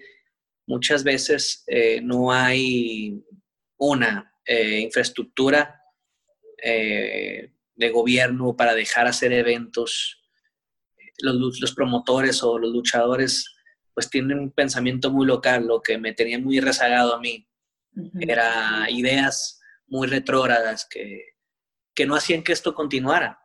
muchas 0.68 1.04
veces 1.04 1.64
eh, 1.66 2.00
no 2.00 2.32
hay 2.32 3.20
una 3.80 4.32
eh, 4.46 4.82
infraestructura 4.82 5.82
eh, 6.62 7.52
de 7.74 7.90
gobierno 7.90 8.56
para 8.56 8.76
dejar 8.76 9.08
hacer 9.08 9.34
eventos. 9.34 10.22
Los, 11.18 11.60
los, 11.60 11.74
promotores 11.74 12.44
o 12.44 12.60
los 12.60 12.72
luchadores 12.72 13.56
pues 13.96 14.08
tienen 14.08 14.38
un 14.38 14.52
pensamiento 14.52 15.10
muy 15.10 15.26
local, 15.26 15.66
lo 15.66 15.82
que 15.82 15.98
me 15.98 16.14
tenía 16.14 16.38
muy 16.38 16.60
rezagado 16.60 17.16
a 17.16 17.20
mí. 17.20 17.50
Era 18.20 18.86
ideas 18.92 19.60
muy 19.88 20.08
retrógradas 20.08 20.88
que, 20.88 21.38
que 21.96 22.06
no 22.06 22.14
hacían 22.14 22.44
que 22.44 22.54
esto 22.54 22.76
continuara. 22.76 23.40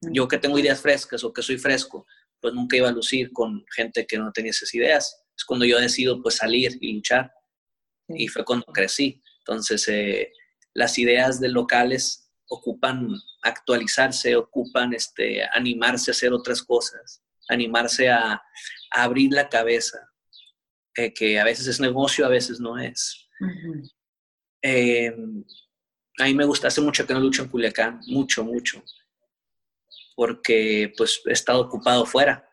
Yo 0.00 0.26
que 0.28 0.38
tengo 0.38 0.58
ideas 0.58 0.80
frescas 0.80 1.22
o 1.24 1.32
que 1.32 1.42
soy 1.42 1.58
fresco, 1.58 2.06
pues 2.40 2.54
nunca 2.54 2.76
iba 2.76 2.88
a 2.88 2.92
lucir 2.92 3.32
con 3.32 3.64
gente 3.74 4.06
que 4.06 4.18
no 4.18 4.32
tenía 4.32 4.50
esas 4.50 4.74
ideas 4.74 5.24
es 5.38 5.44
cuando 5.44 5.64
yo 5.64 5.78
decido 5.78 6.20
pues 6.20 6.36
salir 6.36 6.76
y 6.80 6.94
luchar. 6.94 7.32
Y 8.08 8.26
fue 8.28 8.44
cuando 8.44 8.66
crecí. 8.66 9.22
Entonces, 9.38 9.86
eh, 9.88 10.32
las 10.74 10.98
ideas 10.98 11.40
de 11.40 11.48
locales 11.48 12.30
ocupan 12.48 13.08
actualizarse, 13.42 14.34
ocupan 14.34 14.94
este, 14.94 15.42
animarse 15.52 16.10
a 16.10 16.12
hacer 16.12 16.32
otras 16.32 16.62
cosas, 16.62 17.22
animarse 17.48 18.10
a, 18.10 18.42
abrir 18.90 19.32
la 19.32 19.48
cabeza, 19.48 19.98
eh, 20.96 21.12
que 21.12 21.38
a 21.38 21.44
veces 21.44 21.66
es 21.66 21.78
negocio, 21.78 22.24
a 22.24 22.30
veces 22.30 22.58
no 22.58 22.78
es. 22.78 23.28
Eh, 24.62 25.14
a 26.18 26.24
mí 26.24 26.34
me 26.34 26.46
gusta, 26.46 26.68
hace 26.68 26.80
mucho 26.80 27.06
que 27.06 27.12
no 27.12 27.20
lucho 27.20 27.42
en 27.42 27.50
Culiacán, 27.50 28.00
mucho, 28.06 28.42
mucho, 28.44 28.82
porque 30.18 30.92
pues 30.96 31.22
he 31.26 31.32
estado 31.32 31.60
ocupado 31.60 32.04
fuera 32.04 32.44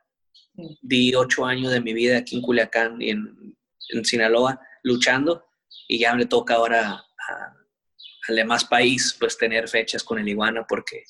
Di 0.83 1.15
ocho 1.15 1.47
años 1.47 1.71
de 1.71 1.81
mi 1.81 1.93
vida 1.93 2.19
aquí 2.19 2.35
en 2.35 2.43
Culiacán 2.43 3.01
y 3.01 3.09
en, 3.09 3.57
Sinaloa 4.03 4.61
luchando 4.83 5.47
y 5.87 5.97
ya 5.97 6.13
me 6.13 6.27
toca 6.27 6.53
ahora 6.53 7.03
al 8.27 8.35
demás 8.35 8.65
país 8.65 9.17
pues 9.19 9.35
tener 9.35 9.67
fechas 9.67 10.03
con 10.03 10.19
el 10.19 10.29
iguana 10.29 10.63
porque 10.67 11.05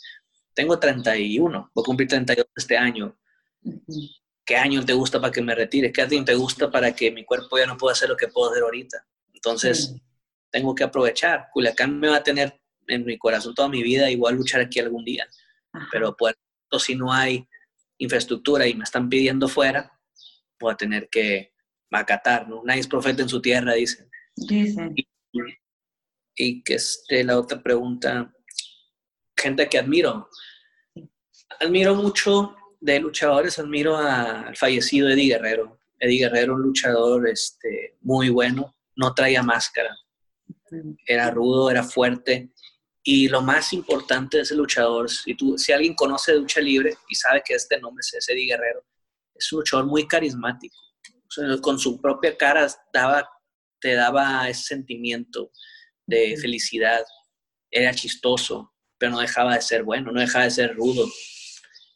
tengo 0.53 0.79
31, 0.79 1.71
voy 1.74 1.81
a 1.81 1.85
cumplir 1.85 2.07
32 2.07 2.45
este 2.55 2.77
año. 2.77 3.19
¿Qué 4.45 4.55
año 4.55 4.85
te 4.85 4.93
gusta 4.93 5.19
para 5.19 5.33
que 5.33 5.41
me 5.41 5.55
retire? 5.55 5.91
¿Qué 5.91 6.03
año 6.03 6.24
te 6.24 6.35
gusta 6.35 6.71
para 6.71 6.95
que 6.95 7.12
mi 7.12 7.25
cuerpo 7.25 7.57
ya 7.57 7.65
no 7.65 7.75
pueda 7.75 7.91
hacer 7.91 8.07
lo 8.07 8.15
que 8.15 8.29
puedo 8.29 8.51
hacer 8.51 8.63
ahorita? 8.63 9.05
Entonces, 9.33 9.93
tengo 10.50 10.74
que 10.74 10.85
aprovechar. 10.85 11.50
Culiacán 11.51 12.00
me 12.00 12.07
va 12.07 12.17
a 12.17 12.24
tener 12.24 12.62
en 12.88 13.03
mi 13.03 13.17
corazón 13.17 13.53
toda 13.53 13.67
mi 13.67 13.83
vida, 13.83 14.09
igual 14.09 14.35
luchar 14.35 14.62
aquí 14.62 14.79
algún 14.79 15.03
día. 15.03 15.27
Pero 15.91 16.15
pues, 16.69 16.84
si 16.84 16.95
no 16.95 17.12
hay 17.12 17.48
infraestructura 17.98 18.67
y 18.67 18.74
me 18.74 18.84
están 18.84 19.10
pidiendo 19.10 19.48
fuera, 19.48 19.91
voy 20.60 20.74
a 20.74 20.77
tener 20.77 21.10
que 21.10 21.53
acatar, 21.91 22.48
¿no? 22.48 22.62
Nadie 22.63 22.81
es 22.81 22.88
profeta 22.88 23.22
en 23.22 23.29
su 23.29 23.41
tierra, 23.41 23.74
dicen. 23.74 24.10
Dicen. 24.36 24.93
Y, 26.38 26.63
que 26.63 26.74
esté 26.74 27.24
la 27.24 27.39
otra 27.39 27.62
pregunta, 27.62 28.34
gente 29.38 29.69
que 29.69 29.77
admiro. 29.77 30.29
Admiro 31.62 31.95
mucho 31.95 32.55
de 32.81 33.00
luchadores, 33.00 33.57
admiro 33.57 33.95
al 33.95 34.55
fallecido 34.57 35.10
Eddie 35.10 35.29
Guerrero. 35.29 35.79
Eddie 35.98 36.25
Guerrero, 36.25 36.55
un 36.55 36.63
luchador 36.63 37.29
este, 37.29 37.95
muy 38.01 38.29
bueno, 38.29 38.75
no 38.98 39.13
traía 39.13 39.43
máscara. 39.43 39.95
Era 41.07 41.31
rudo, 41.31 41.72
era 41.72 41.84
fuerte, 41.84 42.51
y 43.07 43.29
lo 43.29 43.43
más 43.43 43.71
importante 43.71 44.38
de 44.38 44.43
ese 44.43 44.55
luchador, 44.55 45.12
si, 45.12 45.35
tú, 45.35 45.59
si 45.59 45.71
alguien 45.71 45.93
conoce 45.93 46.31
de 46.31 46.39
lucha 46.39 46.59
libre 46.59 46.97
y 47.07 47.13
sabe 47.13 47.43
que 47.45 47.53
este 47.53 47.79
nombre 47.79 48.01
es 48.01 48.27
Eddie 48.27 48.47
Guerrero, 48.47 48.83
es 49.35 49.53
un 49.53 49.59
luchador 49.59 49.85
muy 49.85 50.07
carismático. 50.07 50.75
con 51.62 51.77
su 51.77 52.01
propia 52.01 52.35
cara 52.35 52.67
daba, 52.91 53.29
te 53.79 53.93
daba 53.93 54.50
ese 54.50 54.63
sentimiento 54.63 55.51
de 56.07 56.35
felicidad. 56.41 57.05
Era 57.69 57.93
chistoso, 57.93 58.74
pero 58.97 59.12
no 59.12 59.19
dejaba 59.19 59.53
de 59.53 59.62
ser 59.62 59.83
bueno, 59.83 60.12
no 60.12 60.19
dejaba 60.19 60.45
de 60.45 60.51
ser 60.51 60.75
rudo. 60.75 61.07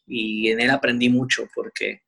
Y 0.06 0.48
en 0.48 0.60
él 0.60 0.70
aprendí 0.70 1.08
mucho 1.08 1.48
porque 1.52 2.02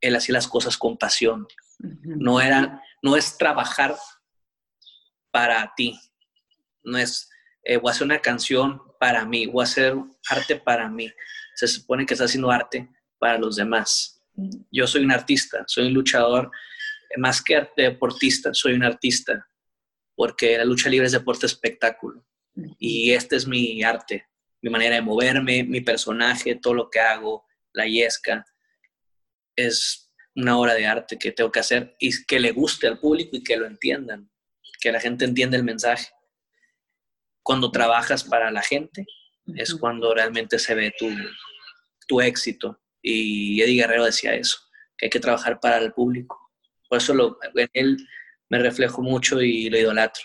él 0.00 0.14
hacía 0.14 0.34
las 0.34 0.46
cosas 0.46 0.78
con 0.78 0.96
pasión. 0.96 1.48
No, 1.80 2.40
era, 2.40 2.80
no 3.02 3.16
es 3.16 3.36
trabajar 3.36 3.96
para 5.32 5.72
ti, 5.74 5.98
no 6.84 6.98
es 6.98 7.31
eh, 7.64 7.76
voy 7.76 7.90
a 7.90 7.92
hacer 7.92 8.04
una 8.04 8.20
canción 8.20 8.82
para 8.98 9.24
mí, 9.24 9.46
voy 9.46 9.62
a 9.62 9.64
hacer 9.64 9.94
arte 10.28 10.56
para 10.56 10.88
mí. 10.88 11.10
Se 11.54 11.66
supone 11.68 12.06
que 12.06 12.14
está 12.14 12.24
haciendo 12.24 12.50
arte 12.50 12.88
para 13.18 13.38
los 13.38 13.56
demás. 13.56 14.20
Yo 14.70 14.86
soy 14.86 15.04
un 15.04 15.12
artista, 15.12 15.64
soy 15.66 15.86
un 15.86 15.94
luchador, 15.94 16.50
eh, 17.10 17.18
más 17.18 17.42
que 17.42 17.68
deportista, 17.76 18.52
soy 18.52 18.72
un 18.74 18.84
artista, 18.84 19.46
porque 20.14 20.58
la 20.58 20.64
lucha 20.64 20.88
libre 20.88 21.06
es 21.06 21.12
deporte 21.12 21.46
espectáculo. 21.46 22.24
Y 22.78 23.12
este 23.12 23.36
es 23.36 23.46
mi 23.46 23.82
arte, 23.82 24.26
mi 24.60 24.70
manera 24.70 24.96
de 24.96 25.02
moverme, 25.02 25.64
mi 25.64 25.80
personaje, 25.80 26.56
todo 26.56 26.74
lo 26.74 26.90
que 26.90 27.00
hago, 27.00 27.46
la 27.72 27.86
yesca. 27.86 28.44
Es 29.56 30.12
una 30.34 30.58
obra 30.58 30.74
de 30.74 30.86
arte 30.86 31.18
que 31.18 31.32
tengo 31.32 31.50
que 31.52 31.60
hacer 31.60 31.94
y 31.98 32.24
que 32.24 32.40
le 32.40 32.52
guste 32.52 32.88
al 32.88 32.98
público 32.98 33.36
y 33.36 33.42
que 33.42 33.56
lo 33.56 33.66
entiendan, 33.66 34.30
que 34.80 34.92
la 34.92 35.00
gente 35.00 35.24
entienda 35.24 35.56
el 35.56 35.64
mensaje 35.64 36.08
cuando 37.42 37.70
trabajas 37.70 38.24
para 38.24 38.50
la 38.50 38.62
gente, 38.62 39.06
es 39.56 39.74
cuando 39.74 40.14
realmente 40.14 40.58
se 40.58 40.74
ve 40.74 40.92
tu, 40.98 41.08
tu 42.06 42.20
éxito. 42.20 42.80
Y 43.02 43.60
Eddie 43.60 43.82
Guerrero 43.82 44.04
decía 44.04 44.34
eso, 44.34 44.58
que 44.96 45.06
hay 45.06 45.10
que 45.10 45.20
trabajar 45.20 45.58
para 45.60 45.78
el 45.78 45.92
público. 45.92 46.50
Por 46.88 46.98
eso 46.98 47.14
lo, 47.14 47.38
en 47.54 47.68
él 47.72 47.96
me 48.48 48.58
reflejo 48.58 49.02
mucho 49.02 49.40
y 49.40 49.68
lo 49.70 49.78
idolatro. 49.78 50.24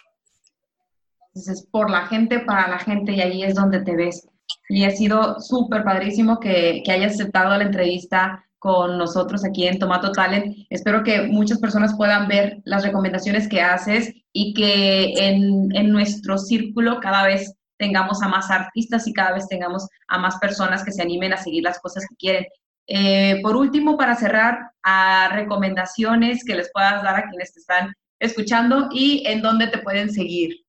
Entonces, 1.33 1.67
por 1.71 1.89
la 1.89 2.07
gente, 2.07 2.39
para 2.39 2.67
la 2.67 2.79
gente, 2.79 3.13
y 3.13 3.21
ahí 3.21 3.43
es 3.43 3.55
donde 3.55 3.81
te 3.81 3.95
ves. 3.95 4.27
Y 4.69 4.85
ha 4.85 4.91
sido 4.91 5.39
súper 5.39 5.83
padrísimo 5.83 6.39
que, 6.39 6.81
que 6.83 6.91
hayas 6.91 7.13
aceptado 7.13 7.57
la 7.57 7.63
entrevista 7.63 8.45
con 8.59 8.97
nosotros 8.97 9.45
aquí 9.45 9.67
en 9.67 9.79
Tomato 9.79 10.11
Talent. 10.11 10.65
Espero 10.69 11.03
que 11.03 11.23
muchas 11.23 11.59
personas 11.59 11.95
puedan 11.95 12.27
ver 12.27 12.59
las 12.65 12.83
recomendaciones 12.83 13.47
que 13.47 13.61
haces 13.61 14.13
y 14.33 14.53
que 14.53 15.13
en, 15.13 15.75
en, 15.75 15.91
nuestro 15.91 16.37
círculo 16.37 16.99
cada 16.99 17.25
vez 17.25 17.53
tengamos 17.77 18.21
a 18.21 18.27
más 18.27 18.49
artistas 18.49 19.07
y 19.07 19.13
cada 19.13 19.33
vez 19.33 19.47
tengamos 19.47 19.87
a 20.07 20.17
más 20.17 20.37
personas 20.37 20.83
que 20.83 20.91
se 20.91 21.01
animen 21.01 21.33
a 21.33 21.37
seguir 21.37 21.63
las 21.63 21.79
cosas 21.79 22.05
que 22.09 22.15
quieren. 22.15 22.45
Eh, 22.87 23.41
por 23.41 23.55
último, 23.55 23.97
para 23.97 24.15
cerrar, 24.15 24.71
a 24.81 25.29
recomendaciones 25.33 26.43
que 26.45 26.55
les 26.55 26.71
puedas 26.71 27.03
dar 27.03 27.17
a 27.17 27.29
quienes 27.29 27.53
te 27.53 27.59
están 27.59 27.93
escuchando 28.19 28.87
y 28.91 29.23
en 29.27 29.41
dónde 29.41 29.67
te 29.67 29.79
pueden 29.79 30.09
seguir. 30.09 30.65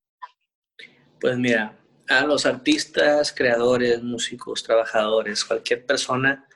Pues 1.20 1.38
mira, 1.38 1.76
a 2.08 2.22
los 2.22 2.44
artistas, 2.44 3.32
creadores, 3.32 4.02
músicos, 4.02 4.64
trabajadores, 4.64 5.44
cualquier 5.44 5.86
persona 5.86 6.47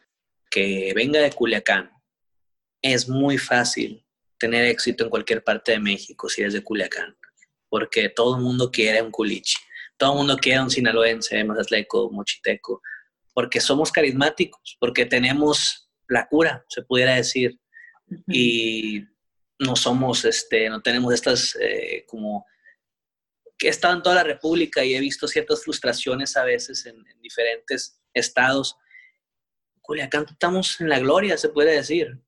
que 0.53 0.93
venga 0.95 1.19
de 1.19 1.33
Culiacán, 1.33 1.91
es 2.83 3.09
muy 3.09 3.39
fácil 3.39 4.05
tener 4.39 4.67
éxito 4.67 5.05
en 5.05 5.11
cualquier 5.11 5.43
parte 5.43 5.73
de 5.73 5.79
México 5.79 6.29
si 6.29 6.43
eres 6.43 6.53
de 6.53 6.63
Culiacán, 6.63 7.17
porque 7.71 8.11
todo 8.11 8.37
el 8.37 8.43
mundo 8.43 8.71
quiere 8.71 9.01
un 9.01 9.11
culichi, 9.11 9.57
todo 9.97 10.13
el 10.13 10.19
mundo 10.19 10.37
quiere 10.37 10.61
un 10.61 10.71
sinaloense, 10.71 11.43
mazatleco, 11.43 12.11
mochiteco, 12.11 12.83
porque 13.33 13.61
somos 13.61 13.91
carismáticos, 13.91 14.77
porque 14.79 15.07
tenemos 15.07 15.89
la 16.07 16.29
cura, 16.29 16.67
se 16.69 16.83
pudiera 16.83 17.15
decir, 17.15 17.59
y 18.29 19.05
no 19.59 19.75
somos, 19.75 20.27
este, 20.27 20.69
no 20.69 20.83
tenemos 20.83 21.15
estas 21.15 21.57
eh, 21.63 22.05
como 22.07 22.45
que 23.57 23.69
he 23.69 23.71
estado 23.71 23.95
en 23.95 24.03
toda 24.03 24.17
la 24.17 24.25
República 24.25 24.85
y 24.85 24.95
he 24.95 25.01
visto 25.01 25.27
ciertas 25.27 25.65
frustraciones 25.65 26.37
a 26.37 26.45
veces 26.45 26.85
en 26.85 27.03
diferentes 27.23 28.03
estados 28.13 28.77
Culiacán 29.83 30.25
estamos 30.31 30.81
en 30.81 30.89
la 30.89 31.01
gloria, 31.01 31.37
se 31.37 31.49
puede 31.49 31.75
decir. 31.75 32.19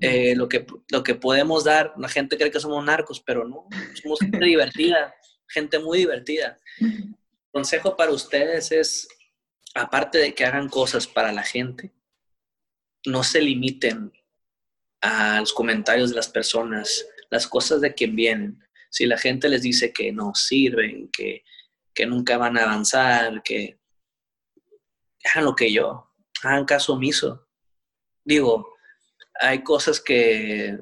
Eh, 0.00 0.36
lo, 0.36 0.48
que, 0.48 0.64
lo 0.90 1.02
que 1.02 1.16
podemos 1.16 1.64
dar, 1.64 1.92
la 1.98 2.08
gente 2.08 2.38
cree 2.38 2.52
que 2.52 2.60
somos 2.60 2.84
narcos, 2.84 3.20
pero 3.20 3.46
no, 3.46 3.66
somos 4.00 4.20
gente 4.20 4.38
divertida, 4.44 5.12
gente 5.48 5.80
muy 5.80 5.98
divertida. 5.98 6.56
consejo 7.50 7.96
para 7.96 8.12
ustedes 8.12 8.70
es, 8.70 9.08
aparte 9.74 10.18
de 10.18 10.34
que 10.34 10.44
hagan 10.44 10.68
cosas 10.68 11.08
para 11.08 11.32
la 11.32 11.42
gente, 11.42 11.92
no 13.06 13.24
se 13.24 13.40
limiten 13.40 14.12
a 15.00 15.40
los 15.40 15.52
comentarios 15.52 16.10
de 16.10 16.16
las 16.16 16.28
personas, 16.28 17.04
las 17.28 17.48
cosas 17.48 17.80
de 17.80 17.92
quien 17.92 18.14
vienen. 18.14 18.62
Si 18.88 19.06
la 19.06 19.18
gente 19.18 19.48
les 19.48 19.62
dice 19.62 19.92
que 19.92 20.12
no 20.12 20.32
sirven, 20.36 21.08
que, 21.08 21.42
que 21.92 22.06
nunca 22.06 22.38
van 22.38 22.56
a 22.56 22.62
avanzar, 22.62 23.42
que 23.42 23.80
hagan 25.24 25.44
lo 25.44 25.56
que 25.56 25.72
yo, 25.72 26.11
hagan 26.42 26.64
caso 26.64 26.94
omiso. 26.94 27.48
Digo, 28.24 28.74
hay 29.40 29.62
cosas 29.62 30.00
que, 30.00 30.78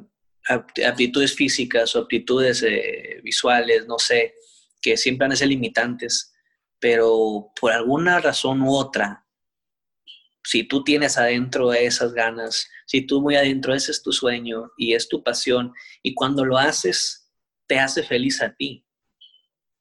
aptitudes 0.49 1.35
físicas 1.35 1.95
o 1.95 2.01
aptitudes 2.01 2.63
eh, 2.63 3.21
visuales, 3.23 3.87
no 3.87 3.99
sé, 3.99 4.35
que 4.81 4.97
siempre 4.97 5.27
van 5.27 5.33
a 5.33 5.37
ser 5.37 5.49
limitantes, 5.49 6.33
pero 6.79 7.53
por 7.61 7.73
alguna 7.73 8.21
razón 8.21 8.63
u 8.63 8.75
otra, 8.75 9.27
si 10.43 10.65
tú 10.65 10.83
tienes 10.83 11.19
adentro 11.19 11.73
esas 11.73 12.13
ganas, 12.13 12.69
si 12.87 13.03
tú 13.07 13.21
muy 13.21 13.37
adentro 13.37 13.75
ese 13.75 13.93
es 13.93 14.03
tu 14.03 14.13
sueño 14.13 14.73
y 14.77 14.95
es 14.95 15.09
tu 15.09 15.23
pasión, 15.23 15.73
y 16.03 16.15
cuando 16.15 16.45
lo 16.45 16.57
haces, 16.57 17.31
te 17.67 17.79
hace 17.79 18.03
feliz 18.03 18.43
a 18.43 18.55
ti. 18.55 18.85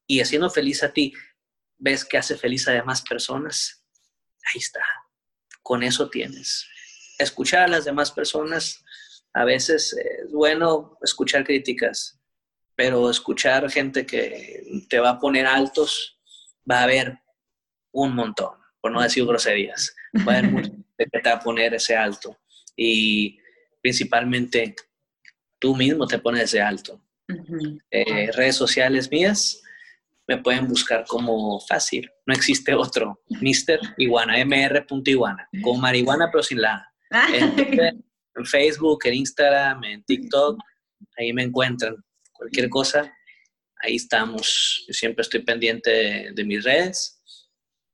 Y 0.05 0.19
haciendo 0.19 0.49
feliz 0.49 0.83
a 0.83 0.91
ti, 0.91 1.13
ves 1.77 2.03
que 2.03 2.17
hace 2.17 2.37
feliz 2.37 2.67
a 2.67 2.73
demás 2.73 3.01
personas, 3.01 3.85
ahí 4.53 4.59
está, 4.59 4.81
con 5.61 5.83
eso 5.83 6.09
tienes. 6.09 6.67
Escuchar 7.17 7.63
a 7.63 7.67
las 7.67 7.85
demás 7.85 8.11
personas, 8.11 8.83
a 9.33 9.45
veces 9.45 9.93
es 9.93 10.31
bueno 10.31 10.97
escuchar 11.01 11.43
críticas, 11.43 12.19
pero 12.75 13.09
escuchar 13.09 13.69
gente 13.69 14.05
que 14.05 14.63
te 14.89 14.99
va 14.99 15.11
a 15.11 15.19
poner 15.19 15.45
altos, 15.45 16.17
va 16.69 16.79
a 16.79 16.83
haber 16.83 17.19
un 17.91 18.15
montón, 18.15 18.51
por 18.81 18.91
no 18.91 19.01
decir 19.01 19.25
groserías. 19.25 19.95
Va 20.27 20.33
a 20.33 20.37
haber 20.37 20.51
mucha 20.51 20.69
gente 20.97 21.09
que 21.11 21.19
te 21.19 21.29
va 21.29 21.35
a 21.35 21.39
poner 21.39 21.73
ese 21.73 21.95
alto. 21.95 22.37
Y 22.75 23.37
principalmente 23.81 24.75
tú 25.59 25.75
mismo 25.75 26.07
te 26.07 26.19
pones 26.19 26.43
ese 26.43 26.61
alto. 26.61 27.01
Eh, 27.91 28.31
redes 28.31 28.55
sociales 28.55 29.11
mías 29.11 29.61
me 30.29 30.37
pueden 30.37 30.67
buscar 30.67 31.05
como 31.07 31.59
fácil. 31.61 32.07
No 32.27 32.35
existe 32.35 32.75
otro. 32.75 33.19
Mr. 33.41 33.79
Iguana, 33.97 34.35
mr.iguana. 34.45 35.49
Con 35.63 35.81
marihuana, 35.81 36.29
pero 36.31 36.43
sin 36.43 36.61
la. 36.61 36.87
En, 37.33 37.79
en 38.35 38.45
Facebook, 38.45 38.99
en 39.05 39.15
Instagram, 39.15 39.83
en 39.85 40.03
TikTok. 40.03 40.59
Ahí 41.17 41.33
me 41.33 41.41
encuentran. 41.41 41.95
Cualquier 42.31 42.69
cosa, 42.69 43.11
ahí 43.81 43.95
estamos. 43.95 44.85
Yo 44.87 44.93
siempre 44.93 45.23
estoy 45.23 45.41
pendiente 45.41 46.31
de, 46.31 46.43
mis 46.43 46.63
redes. 46.63 47.23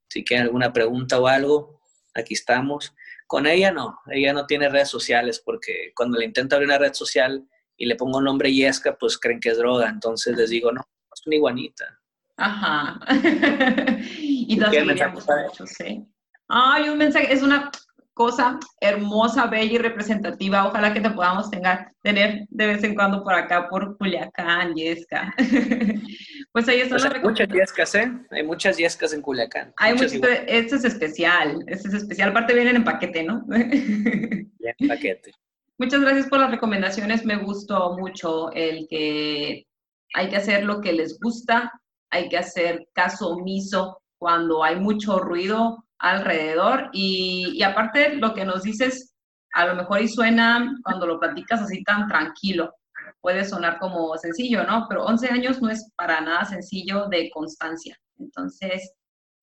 Si 0.10 0.26
quieren 0.26 0.48
alguna 0.48 0.74
pregunta 0.74 1.18
o 1.18 1.28
algo, 1.28 1.82
aquí 2.16 2.34
estamos. 2.34 2.94
Con 3.28 3.48
ella 3.48 3.72
no, 3.72 3.98
ella 4.12 4.34
no 4.34 4.46
tiene 4.46 4.68
redes 4.68 4.90
sociales 4.90 5.42
porque 5.44 5.94
cuando 5.96 6.20
le 6.20 6.26
intento 6.26 6.56
abrir 6.56 6.68
una 6.68 6.80
red 6.80 6.94
social 6.94 7.48
y 7.78 7.86
le 7.86 7.96
pongo 7.96 8.18
un 8.18 8.26
nombre 8.26 8.54
Yesca, 8.54 8.98
pues 8.98 9.18
creen 9.18 9.40
que 9.40 9.52
es 9.52 9.58
droga. 9.58 9.88
Entonces 9.88 10.36
les 10.36 10.50
digo, 10.50 10.74
no, 10.74 10.82
es 11.14 11.26
una 11.26 11.38
iguanita. 11.38 12.02
Ajá. 12.38 13.00
y 14.20 14.58
también 14.58 14.88
mucho, 14.88 15.66
sí. 15.66 16.06
Ay, 16.48 16.90
un 16.90 16.98
mensaje, 16.98 17.34
es 17.34 17.42
una 17.42 17.72
cosa 18.16 18.58
hermosa, 18.80 19.48
bella 19.48 19.74
y 19.74 19.78
representativa. 19.78 20.68
Ojalá 20.68 20.94
que 20.94 21.02
te 21.02 21.10
podamos 21.10 21.50
tener 21.52 22.46
de 22.50 22.68
vez 22.68 22.84
en 22.84 22.96
cuando 22.96 23.24
por 23.24 23.34
acá, 23.34 23.68
por 23.70 23.98
Culiacán, 23.98 24.74
Yesca. 24.74 25.34
pues 26.54 26.68
ahí 26.70 26.80
está 26.80 26.96
pues 26.96 27.06
Hay 27.06 27.22
muchas 27.22 27.48
Yescas, 27.50 27.96
¿eh? 27.96 28.12
Hay 28.32 28.44
muchas 28.44 28.78
Yescas 28.78 29.14
en 29.14 29.22
Culiacán. 29.22 29.74
Hay 29.78 29.96
este 29.96 30.48
es 30.48 30.86
especial, 30.86 31.64
este 31.68 31.90
es 31.90 31.94
especial. 31.94 32.30
Aparte 32.30 32.54
vienen 32.54 32.78
en 32.78 32.84
paquete, 32.86 33.24
¿no? 33.24 33.46
en 33.52 34.88
paquete. 34.88 35.32
Muchas 35.78 36.00
gracias 36.00 36.28
por 36.28 36.40
las 36.40 36.52
recomendaciones. 36.52 37.26
Me 37.26 37.36
gustó 37.36 37.98
mucho 37.98 38.50
el 38.54 38.88
que 38.90 39.68
hay 40.14 40.30
que 40.30 40.38
hacer 40.38 40.64
lo 40.64 40.80
que 40.80 40.94
les 40.94 41.20
gusta, 41.20 41.74
hay 42.16 42.30
que 42.30 42.38
hacer 42.38 42.88
caso 42.94 43.30
omiso 43.30 44.02
cuando 44.18 44.64
hay 44.64 44.78
mucho 44.78 45.20
ruido 45.20 45.86
alrededor 46.00 46.90
y, 46.94 47.62
aparte 47.64 48.16
lo 48.16 48.34
que 48.34 48.46
nos 48.46 48.64
dices, 48.64 49.14
a 49.54 49.66
lo 49.66 49.76
mejor 49.76 50.02
y 50.02 50.08
suena 50.08 50.76
cuando 50.84 51.08
lo 51.08 51.20
platicas 51.20 51.62
así 51.62 51.84
tan 51.84 52.08
tranquilo, 52.08 52.74
puede 53.22 53.46
sonar 53.46 53.80
como 53.80 54.18
sencillo, 54.18 54.64
¿no? 54.64 54.86
Pero 54.90 55.06
11 55.06 55.30
años 55.30 55.62
no 55.62 55.70
es 55.70 55.92
para 55.96 56.22
nada 56.22 56.46
sencillo 56.46 57.08
de 57.08 57.30
constancia. 57.32 57.98
Entonces, 58.18 58.94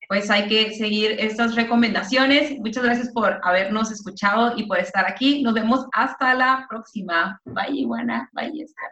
pues 0.08 0.30
hay 0.30 0.46
que 0.46 0.74
seguir 0.74 1.12
estas 1.18 1.54
recomendaciones. 1.54 2.58
Muchas 2.58 2.84
gracias 2.84 3.10
por 3.12 3.40
habernos 3.42 3.90
escuchado 3.90 4.54
y 4.56 4.66
por 4.66 4.78
estar 4.78 5.06
aquí. 5.06 5.42
Nos 5.42 5.54
vemos 5.54 5.86
hasta 5.92 6.34
la 6.34 6.66
próxima. 6.68 7.40
Bye, 7.44 7.80
Iguana. 7.80 8.28
Bye, 8.32 8.62
Esca. 8.62 8.82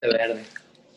Verde. 0.00 0.67